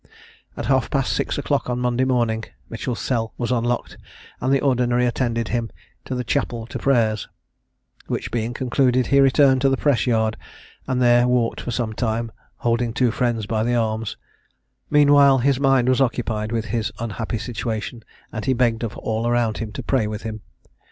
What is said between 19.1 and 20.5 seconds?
around him to pray with him.